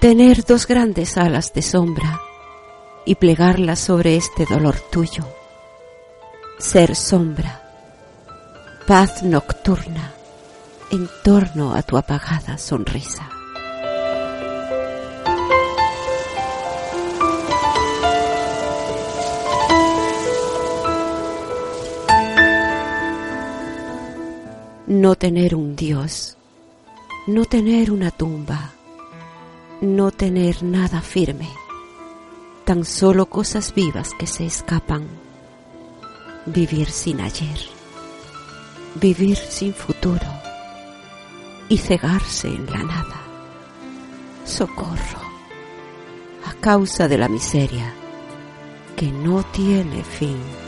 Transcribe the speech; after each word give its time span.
Tener 0.00 0.44
dos 0.46 0.66
grandes 0.66 1.18
alas 1.18 1.52
de 1.52 1.60
sombra 1.60 2.22
y 3.04 3.16
plegarlas 3.16 3.80
sobre 3.80 4.16
este 4.16 4.46
dolor 4.46 4.76
tuyo. 4.90 5.28
Ser 6.58 6.96
sombra, 6.96 7.62
paz 8.86 9.22
nocturna 9.22 10.12
en 10.90 11.06
torno 11.22 11.74
a 11.74 11.82
tu 11.82 11.98
apagada 11.98 12.56
sonrisa. 12.56 13.28
No 24.86 25.14
tener 25.14 25.54
un 25.54 25.76
Dios, 25.76 26.38
no 27.26 27.44
tener 27.44 27.92
una 27.92 28.10
tumba, 28.10 28.72
no 29.80 30.10
tener 30.10 30.62
nada 30.62 31.00
firme, 31.00 31.48
tan 32.64 32.84
solo 32.84 33.26
cosas 33.26 33.74
vivas 33.74 34.10
que 34.18 34.26
se 34.26 34.44
escapan, 34.44 35.08
vivir 36.46 36.90
sin 36.90 37.20
ayer, 37.20 37.58
vivir 38.94 39.36
sin 39.36 39.74
futuro. 39.74 40.26
Y 41.68 41.78
cegarse 41.78 42.48
en 42.48 42.66
la 42.66 42.82
nada. 42.82 43.22
Socorro, 44.44 45.20
a 46.44 46.52
causa 46.54 47.06
de 47.06 47.16
la 47.16 47.28
miseria 47.28 47.94
que 48.96 49.12
no 49.12 49.44
tiene 49.44 50.02
fin. 50.02 50.59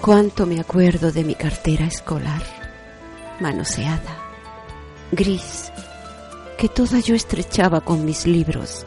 Cuánto 0.00 0.46
me 0.46 0.58
acuerdo 0.58 1.12
de 1.12 1.24
mi 1.24 1.34
cartera 1.34 1.84
escolar, 1.84 2.42
manoseada, 3.38 4.16
gris, 5.12 5.70
que 6.56 6.70
toda 6.70 7.00
yo 7.00 7.14
estrechaba 7.14 7.82
con 7.82 8.06
mis 8.06 8.26
libros 8.26 8.86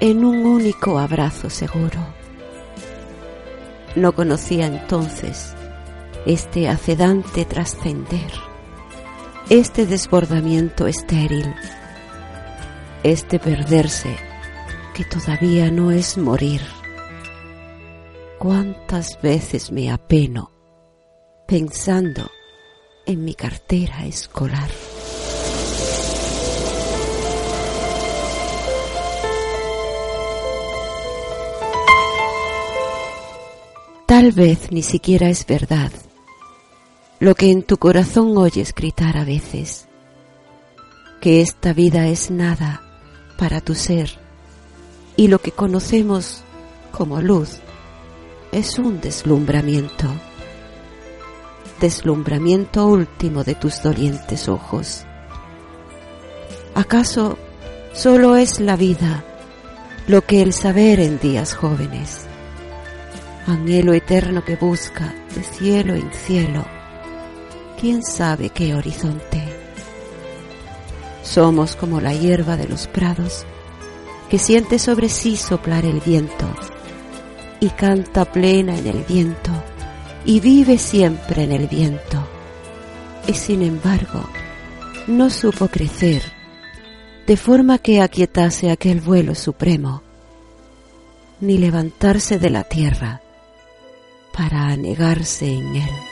en 0.00 0.26
un 0.26 0.44
único 0.44 0.98
abrazo 0.98 1.48
seguro. 1.48 2.06
No 3.96 4.12
conocía 4.12 4.66
entonces 4.66 5.54
este 6.26 6.68
acedante 6.68 7.46
trascender, 7.46 8.30
este 9.48 9.86
desbordamiento 9.86 10.86
estéril, 10.86 11.54
este 13.04 13.38
perderse 13.38 14.18
que 14.92 15.04
todavía 15.06 15.70
no 15.70 15.92
es 15.92 16.18
morir. 16.18 16.60
Cuántas 18.42 19.22
veces 19.22 19.70
me 19.70 19.92
apeno 19.92 20.50
pensando 21.46 22.28
en 23.06 23.24
mi 23.24 23.36
cartera 23.36 24.04
escolar. 24.04 24.68
Tal 34.06 34.32
vez 34.32 34.72
ni 34.72 34.82
siquiera 34.82 35.28
es 35.28 35.46
verdad 35.46 35.92
lo 37.20 37.36
que 37.36 37.52
en 37.52 37.62
tu 37.62 37.76
corazón 37.76 38.36
oyes 38.36 38.74
gritar 38.74 39.18
a 39.18 39.24
veces, 39.24 39.86
que 41.20 41.42
esta 41.42 41.72
vida 41.72 42.08
es 42.08 42.32
nada 42.32 42.82
para 43.38 43.60
tu 43.60 43.76
ser 43.76 44.18
y 45.16 45.28
lo 45.28 45.38
que 45.38 45.52
conocemos 45.52 46.42
como 46.90 47.20
luz 47.20 47.60
es 48.52 48.78
un 48.78 49.00
deslumbramiento 49.00 50.08
deslumbramiento 51.80 52.86
último 52.86 53.42
de 53.42 53.56
tus 53.56 53.82
dolientes 53.82 54.48
ojos. 54.48 55.04
¿Acaso 56.76 57.36
solo 57.92 58.36
es 58.36 58.60
la 58.60 58.76
vida 58.76 59.24
lo 60.06 60.22
que 60.22 60.42
el 60.42 60.52
saber 60.52 61.00
en 61.00 61.18
días 61.18 61.54
jóvenes? 61.54 62.26
Anhelo 63.48 63.94
eterno 63.94 64.44
que 64.44 64.54
busca 64.54 65.12
de 65.34 65.42
cielo 65.42 65.96
en 65.96 66.12
cielo, 66.12 66.64
quién 67.80 68.04
sabe 68.04 68.50
qué 68.50 68.76
horizonte. 68.76 69.42
Somos 71.24 71.74
como 71.74 72.00
la 72.00 72.14
hierba 72.14 72.56
de 72.56 72.68
los 72.68 72.86
prados 72.86 73.44
que 74.30 74.38
siente 74.38 74.78
sobre 74.78 75.08
sí 75.08 75.36
soplar 75.36 75.84
el 75.84 75.98
viento 75.98 76.46
y 77.62 77.70
canta 77.70 78.24
plena 78.24 78.76
en 78.76 78.88
el 78.88 79.04
viento 79.04 79.52
y 80.24 80.40
vive 80.40 80.78
siempre 80.78 81.44
en 81.44 81.52
el 81.52 81.68
viento. 81.68 82.18
Y 83.28 83.34
sin 83.34 83.62
embargo, 83.62 84.28
no 85.06 85.30
supo 85.30 85.68
crecer, 85.68 86.24
de 87.24 87.36
forma 87.36 87.78
que 87.78 88.00
aquietase 88.00 88.72
aquel 88.72 89.00
vuelo 89.00 89.36
supremo, 89.36 90.02
ni 91.38 91.56
levantarse 91.56 92.40
de 92.40 92.50
la 92.50 92.64
tierra 92.64 93.22
para 94.36 94.66
anegarse 94.66 95.46
en 95.54 95.76
él. 95.76 96.11